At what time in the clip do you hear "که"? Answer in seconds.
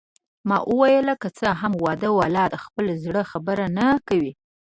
1.21-1.29